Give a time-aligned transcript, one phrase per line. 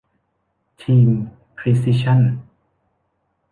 [0.81, 1.09] ทีม
[1.57, 2.19] พรีซิชั่น